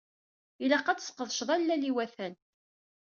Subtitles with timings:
[0.63, 2.33] Ilaq ad tesqedceḍ allal iwatan.